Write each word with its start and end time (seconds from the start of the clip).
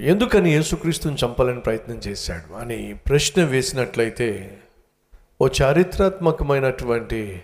ఎందుకని 0.00 0.50
యేసుక్రీస్తుని 0.52 1.16
చంపాలని 1.24 1.60
ప్రయత్నం 1.60 1.96
చేశాడు? 1.96 2.54
అని 2.54 2.94
ప్రశ్న 3.06 3.44
వేసినట్లయితే 3.44 4.58
ఓ 5.40 5.48
చారిత్రాత్మకమైనటువంటి 5.62 7.42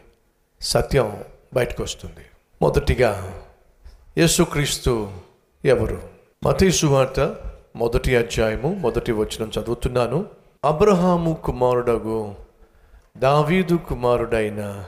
సత్యం 0.61 1.25
బయటకు 1.55 1.83
వస్తుంది 1.83 2.25
మొదటిగా 2.63 3.41
యేసుక్రీస్తు 4.19 5.11
ఎవరు? 5.65 6.03
మతీ 6.47 6.73
సువార్త 6.73 7.37
మొదటి 7.77 8.17
అధ్యాయము 8.17 8.75
మొదటి 8.75 9.13
వచనం 9.13 9.53
చదువుతున్నాను. 9.61 10.27
అబ్రహాము 10.65 11.35
కుమారుడగు 11.45 12.35
దావీదు 13.17 13.75
కుమారుడైన 13.77 14.87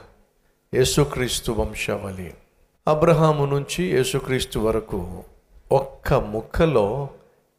యేసుక్రీస్తు 0.73 1.51
వంశావళి. 1.51 2.33
అబ్రహాము 2.87 3.45
నుంచి 3.45 3.85
యేసుక్రీస్తు 3.85 4.59
వరకు 4.59 5.23
ఒక్క 5.71 6.13
ముక్కలో 6.13 7.09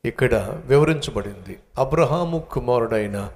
ఇక్కడ 0.04 0.62
వివరించబడింది. 0.66 1.58
అబ్రహాము 1.78 2.38
కుమారుడైన 2.52 3.32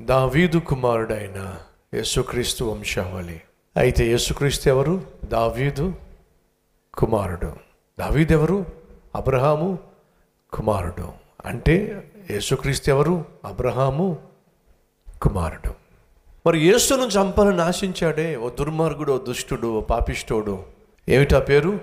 దావీదు 0.00 0.58
కుమారుడైన 0.58 1.56
యేసుక్రీస్తు 1.94 2.64
వంశావళి. 2.64 3.40
అయితే 3.76 4.06
యేసుక్రీస్తు 4.06 4.68
ఎవరు? 4.68 5.02
దావీదు 5.24 5.94
కుమారుడు. 6.94 7.52
దావీదు 7.98 8.32
ఎవరు? 8.32 8.66
అబ్రహాము 9.14 9.78
కుమారుడు. 10.52 11.12
అంటే 11.44 12.04
యేసుక్రీస్తు 12.30 12.90
ఎవరు? 12.90 13.24
అబ్రహాము 13.44 14.18
కుమారుడు. 15.22 15.74
మరి 16.46 16.58
యేసును 16.58 17.02
చంపాలని 17.02 17.62
ఆశించాడే 17.62 18.36
ఓ 18.36 18.50
దుర్మార్గుడు 18.50 19.12
ఓ 19.12 19.18
దుష్టుడు 19.18 19.78
ఓ 19.78 19.80
పాపిష్టోడు? 19.80 20.64
ఏమిటా 21.08 21.38
పేరు? 21.40 21.80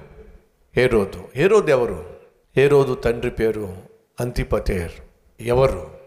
హేరోదు. 0.75 1.27
హేరోదు 1.35 1.69
ఎవరు? 1.71 2.12
హేరోదు 2.57 2.93
తండ్రి 2.93 3.31
పేరు 3.31 3.77
అంతిపతేర్. 4.19 4.91
ఎవరు? 5.41 5.97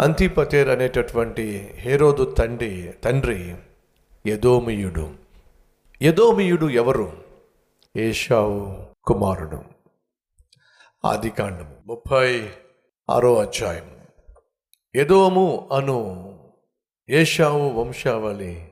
అంతిపతేర్ 0.00 0.68
అనేటటువంటి 0.68 1.70
హేరోదు 1.72 2.24
తండ్రి 2.24 2.94
తండ్రి 3.04 3.56
యదోమియుడు. 4.26 5.14
యదోమియుడు 6.02 6.66
ఎవరు? 6.66 7.24
ఏషావు 7.96 8.86
కుమారుడు. 9.04 9.62
ఆదికాండము 11.04 11.76
ముప్పై 11.86 12.50
ఆరో 13.10 13.38
అధ్యాయం. 13.38 13.96
యదోము 14.96 15.68
అను 15.72 16.38
ఏషావు 17.08 17.68
వంశావళి 17.68 18.68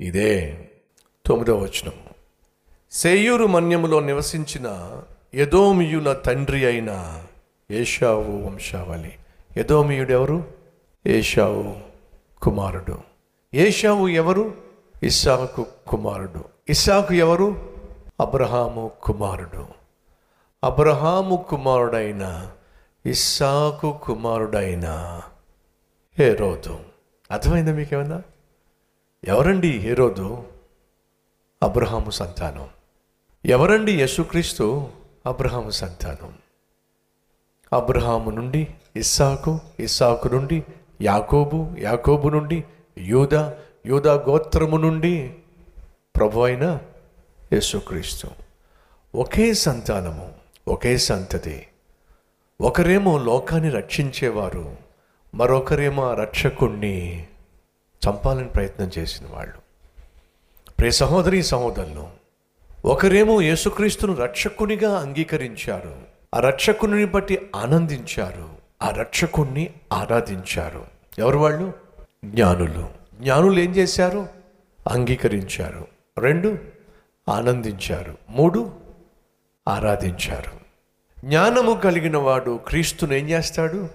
ఇదే 0.00 0.68
తొమ్మిదో 1.26 1.56
వచనం. 1.56 1.94
సేయూరు 2.90 3.46
మన్యములో 3.46 4.00
నివసించిన 4.00 5.00
యదోమియుల 5.34 6.12
తండ్రి 6.12 6.64
అయిన 6.64 7.22
ఏషావు 7.70 8.46
వంశావళి. 8.46 9.12
యదోమియుడు 9.56 10.12
ఎవరు? 10.12 10.44
ఏషావు 11.06 11.76
కుమారుడు. 12.42 12.98
ఏషావు 13.54 14.08
ఎవరు? 14.08 14.54
ఇస్సాకు 15.02 15.66
కుమారుడు. 15.86 16.44
ఇస్సాకు 16.68 17.14
ఎవరు? 17.14 17.74
అబ్రహాము 18.20 18.90
కుమారుడు. 19.02 19.66
అబ్రహాము 20.64 21.46
కుమారుడైన 21.48 22.52
ఇస్సాకు 23.06 24.00
కుమారుడైన 24.02 25.20
హేరోదు. 26.18 26.78
అర్థమైందా 27.30 27.72
మీకేమన్నా? 27.72 28.22
ఎవరండి 29.24 29.70
హేరోదు? 29.70 30.44
అబ్రహాము 31.62 32.10
సంతానం. 32.10 32.68
ఎవరండి 33.44 34.00
యేసుక్రీస్తు? 34.00 34.88
అబ్రహాము 35.26 35.70
సంతానం. 35.70 36.34
అబ్రహాము 37.72 38.30
నుండి 38.30 38.74
ఇస్సాకు 38.96 39.60
ఇస్సాకు 39.80 40.28
నుండి 40.28 40.64
యాకోబు 41.02 41.70
యాకోబు 41.78 42.28
నుండి 42.28 42.64
యూదా 42.98 43.54
యూదా 43.86 44.14
గోత్రము 44.14 44.76
నుండి 44.76 45.34
ప్రభు 46.16 46.40
అయిన 46.40 46.78
యేసుక్రీస్తు. 47.52 48.28
ఒకే 49.14 49.54
సంతానము 49.54 50.32
ఒకే 50.68 50.98
సంతతి. 50.98 51.66
ఒకరేమో 52.60 53.18
లోకాన్ని 53.18 53.70
రక్షించేవారు 53.70 54.76
మరొకరేమో 55.34 56.10
ఆ 56.10 56.14
రక్షకుణ్ణి 56.14 57.26
చంపాలని 58.08 58.48
ప్రయత్నం 58.48 58.90
చేసిన 58.98 59.26
వాళ్ళు. 59.30 59.58
ప్రే 60.78 60.90
సహోదరి 60.90 61.42
సహోదరులు 61.42 62.15
ఒకరేమో 62.86 63.40
యేసుక్రీస్తును 63.40 64.14
రక్షకునిగా 64.14 64.98
అంగీకరించారు. 64.98 65.96
ఆ 66.34 66.40
రక్షకుని 66.40 67.04
బట్టి 67.04 67.50
ఆనందించారు. 67.56 68.48
ఆ 68.82 68.90
రక్షకుణ్ణి 68.90 69.74
ఆరాధించారు. 69.92 70.86
ఎవరు 71.18 71.38
వాళ్ళు? 71.38 71.72
జ్ఞానులు. 72.24 72.88
జ్ఞానులు 73.20 73.60
ఏం 73.60 73.76
చేశారు? 73.76 74.28
అంగీకరించారు. 74.88 75.86
రెండు 76.18 76.58
ఆనందించారు. 77.28 78.18
మూడు 78.28 78.72
ఆరాధించారు. 79.68 80.50
జ్ఞానము 81.26 81.80
కలిగిన 81.84 82.16
వాడు 82.16 82.60
క్రీస్తును 82.66 83.12
ఏం 83.12 83.28
చేస్తాడు? 83.28 83.88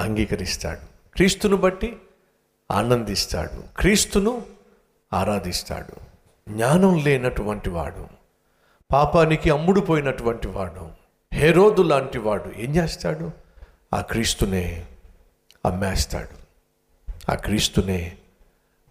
అంగీకరిస్తాడు. 0.00 1.14
క్రీస్తును 1.14 1.56
బట్టి 1.56 1.96
ఆనందిస్తాడు. 2.70 3.62
క్రీస్తును 3.76 4.42
ఆరాధిస్తాడు. 5.12 6.13
జ్ఞానం 6.48 7.04
లేనటువంటి 7.04 7.70
వాడు 7.70 8.06
పాపానికి 8.92 9.50
అమ్ముడుపోయినటువంటి 9.50 10.48
వాడు 10.48 10.90
హెరోదు 11.32 11.82
లాంటి 11.82 12.18
వాడు 12.18 12.52
ఏం 12.56 12.76
చేస్తాడు? 12.76 13.30
ఆ 13.94 14.00
క్రీస్తునే 14.00 14.86
అమ్మేస్తాడు. 15.64 16.44
ఆ 17.30 17.34
క్రీస్తునే 17.34 18.16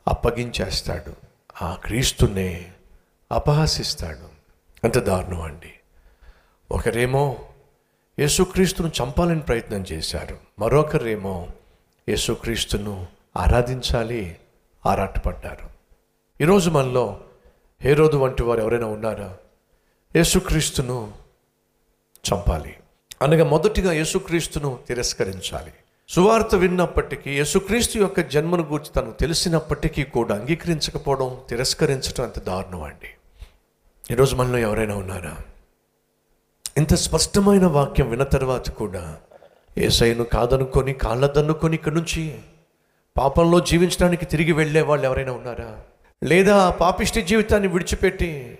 అప్పగించేస్తాడు. 0.08 1.14
ఆ 1.62 1.74
క్రీస్తునే 1.74 2.72
అపహసిస్తాడు. 3.32 4.28
అంత 4.84 4.98
దారుణం 4.98 5.42
అండి. 5.42 5.74
ఒకరేమో 6.72 7.38
యేసుక్రీస్తును 8.20 8.88
చంపాలని 8.88 9.40
ప్రయత్నం 9.40 9.86
చేశారు. 9.92 10.38
మరొకరేమో 10.60 11.48
యేసుక్రీస్తును 12.10 13.08
ఆరాధించాలి 13.38 14.38
ఆరాటపడ్డారు. 14.86 15.70
ఈరోజు 16.42 16.70
మనలో 16.70 17.20
హేరోదు 17.86 18.18
వంటి 18.18 18.44
వారు 18.44 18.62
ఎవరైనా 18.62 18.88
ఉన్నారా? 18.88 19.38
యేసుక్రీస్తును 20.16 21.12
చంపాలి. 22.28 22.76
అనగా 23.22 23.46
మొదటిగా 23.46 23.94
యేసుక్రీస్తును 23.94 24.80
తిరస్కరించాలి. 24.88 25.74
సువార్త 26.10 26.56
విన్నప్పటికీ 26.56 27.32
యేసుక్రీస్తు 27.32 27.98
యొక్క 27.98 28.20
జన్మను 28.20 28.64
గురించి 28.64 28.92
తను 28.96 29.12
తెలిసినప్పటికీ 29.12 30.04
కూడా 30.04 30.36
అంగీకరించకపోవడం 30.36 31.38
తిరస్కరించడం 31.50 32.24
అంత 32.24 32.44
దారుణం 32.44 32.84
అండి 32.84 33.12
ఈరోజు 34.12 34.36
మనలో 34.36 34.58
ఎవరైనా 34.58 34.96
ఉన్నారా? 34.96 35.38
ఇంత 36.78 36.94
స్పష్టమైన 36.96 37.66
వాక్యం 37.66 38.10
విన్న 38.10 38.24
తర్వాత 38.24 38.70
కూడా 38.70 39.18
ఏసైను 39.78 40.24
కాదనుకొని 40.24 40.94
కాళ్ళదన్నుకొని 40.94 41.76
ఇక్కడి 41.76 41.96
నుంచి 41.96 42.40
పాపంలో 43.18 43.60
జీవించడానికి 43.60 44.26
తిరిగి 44.26 44.52
వెళ్ళే 44.52 44.82
వాళ్ళు 44.82 45.06
ఎవరైనా 45.06 45.34
ఉన్నారా? 45.34 45.82
లేదా 46.24 46.70
పాపిష్టి 46.70 47.22
జీవితాన్ని 47.22 47.68
విడిచిపెట్టి 47.68 48.58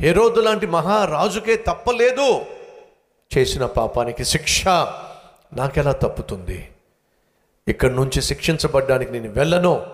హెరోదు 0.00 0.40
లాంటి 0.40 0.66
మహారాజుకే 0.66 1.56
తప్పలేదు. 1.56 2.40
చేసిన 3.38 3.66
పాపానికి 3.66 4.24
శిక్ష 4.24 4.66
నాకెలా 5.52 5.92
తప్పుతుంది? 5.92 6.68
ఇక్కడి 7.68 7.94
నుంచి 7.94 8.22
శిక్షించబడ్డానికి 8.22 9.12
నేను 9.12 9.30
వెళ్ళను. 9.30 9.86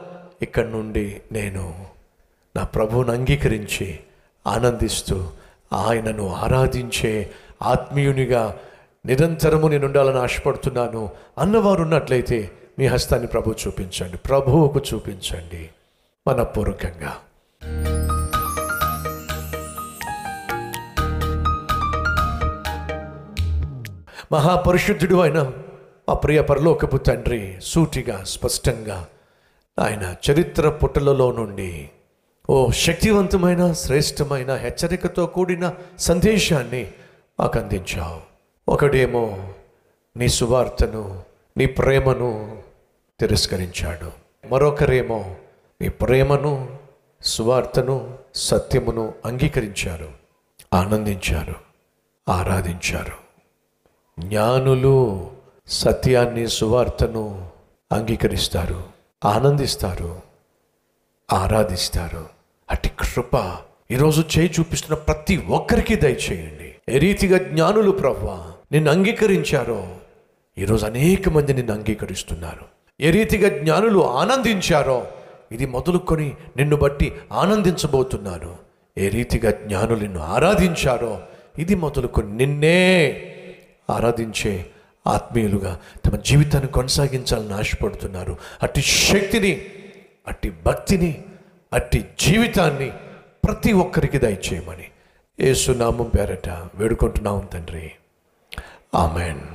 ఇక్కడి 0.43 0.69
నుండి 0.69 1.21
నేను 1.33 1.87
నా 2.57 2.65
ప్రభువును 2.65 3.13
అంగీకరించి 3.13 3.99
ఆనందిస్తూ 4.47 5.29
ఆయనను 5.73 6.35
ఆరాధించే 6.35 7.31
ఆత్మీయునిగా 7.63 8.59
నిరంతరము 9.07 9.69
నేను 9.69 9.87
ఉండాలని 9.87 10.19
ఆశపడుతున్నాను. 10.19 11.11
అన్నవారు 11.39 11.83
ఉన్నట్లయితే 11.83 12.51
మీ 12.79 12.87
హస్తాన్ని 12.87 13.29
ప్రభు 13.29 13.55
చూపించండి. 13.67 14.17
ప్రభువుకు 14.17 14.81
చూపించండి. 14.95 15.71
మనపూర్వకంగా. 16.29 17.17
మహాపరిశుద్ధుడు 24.33 25.17
అయిన 25.21 25.43
మా 26.09 26.15
ప్రియ 26.15 26.43
పరలోకపు 26.43 26.97
తండ్రి 26.97 27.59
సూటిగా 27.63 28.25
స్పష్టంగా 28.25 29.09
ఆయన 29.79 30.15
చరిత్ర 30.31 30.69
పుటలలో 30.69 31.33
నుండి 31.33 31.91
ఓ 32.51 32.71
శక్తివంతమైన 32.71 33.73
శ్రేష్టమైన 33.73 34.55
హెచ్చరికతో 34.55 35.27
కూడిన 35.27 35.75
సందేశాన్ని 35.99 36.91
మాకు 37.41 37.59
అందించావు 37.59 38.21
ఒకడేమో 38.69 39.53
నీ 40.17 40.29
సువార్తను 40.29 41.23
నీ 41.57 41.67
ప్రేమను 41.67 42.63
తిరస్కరించాడు. 43.21 44.13
మరొకరేమో 44.49 45.35
నీ 45.85 45.91
ప్రేమను 45.91 46.79
స్వార్థను 47.23 48.19
సత్యమును 48.35 49.15
అంగీకరించారు 49.25 50.11
ఆనందించారు 50.75 51.55
ఆరాధించారు. 52.29 53.13
జ్ఞానులు 54.21 55.27
సత్యాన్ని 55.69 56.49
సువార్తను 56.49 57.51
అంగీకరిస్తారు 57.93 58.85
ఆనందిస్తారు 59.25 60.21
ఆరాధిస్తారు. 61.33 62.27
అటు 62.71 62.89
కృప 62.89 63.57
ఈరోజు 63.91 64.25
చేయి 64.39 64.51
చూపిస్తున్న 64.61 64.95
ప్రతి 64.95 65.37
ఒక్కరికి 65.37 65.95
దయచేయండి. 65.97 66.75
ఏ 66.89 66.99
రీతిగా 66.99 67.39
జ్ఞానులు 67.39 67.91
ప్రభా 67.91 68.53
నిన్ను 68.73 68.91
అంగీకరించారో 68.91 69.97
ఈరోజు 70.59 70.87
అనేక 70.87 71.29
మంది 71.29 71.55
నిన్ను 71.55 71.75
అంగీకరిస్తున్నారు. 71.75 72.65
ఏ 73.01 73.11
రీతిగా 73.11 73.59
జ్ఞానులు 73.59 74.07
ఆనందించారో 74.11 75.07
ఇది 75.53 75.67
మొదలుకొని 75.67 76.37
నిన్ను 76.57 76.77
బట్టి 76.77 77.15
ఆనందించబోతున్నాను. 77.33 78.57
ఏ 78.99 79.09
రీతిగా 79.09 79.51
జ్ఞానులు 79.51 80.01
నిన్ను 80.01 80.21
ఆరాధించారో 80.21 81.23
ఇది 81.59 81.75
మొదలుకొని 81.75 82.33
నిన్నే 82.33 83.31
ఆరాధించే 83.91 84.67
ఆత్మీయులుగా 85.07 85.81
తమ 86.07 86.17
జీవితాన్ని 86.17 86.73
కొనసాగించాలని 86.73 87.53
ఆశపడుతున్నారు. 87.53 88.37
అట్టి 88.63 88.83
శక్తిని 88.83 89.67
అట్టి 90.29 90.51
భక్తిని 90.51 91.25
అట్టి 91.73 92.05
జీవితాన్ని 92.21 92.93
ప్రతి 93.45 93.73
ఒక్కరికి 93.73 94.19
దయచేయమని 94.19 94.85
ఏసునామం 95.41 96.11
పేరట 96.19 96.49
వేడుకుంటున్నాం 96.49 97.49
తండ్రి. 97.53 97.93
ఆమెన్. 98.95 99.54